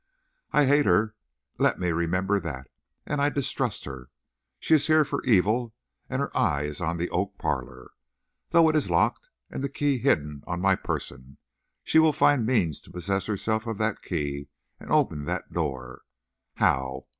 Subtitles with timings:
[0.51, 1.13] I hate her;
[1.59, 2.71] let me remember that.
[3.05, 4.09] And I distrust her.
[4.59, 5.75] She is here for evil,
[6.09, 7.91] and her eye is on the oak parlor.
[8.49, 11.37] Though it is locked and the key hidden on my person,
[11.83, 14.47] she will find means to possess herself of that key
[14.79, 16.01] and open that door.
[16.55, 17.05] How?